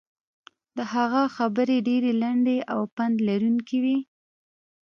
[0.77, 3.97] د هغه خبرې ډېرې لنډې او پند لرونکې وې.